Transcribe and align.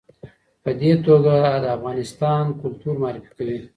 په 0.63 0.71
دې 0.81 0.93
توګه 1.05 1.35
د 1.63 1.65
افغانستان 1.77 2.45
کلتور 2.61 2.95
معرفي 3.01 3.31
کوي. 3.37 3.59